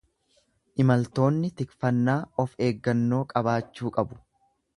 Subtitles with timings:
[0.83, 4.21] Imaltoonni tikfannaa of eeggannoo qabaachuu qabu.